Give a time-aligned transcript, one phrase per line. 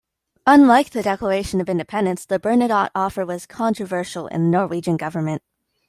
[0.47, 5.43] Unlike the declaration of independence, the Bernadotte Offer was controversial in the Norwegian government.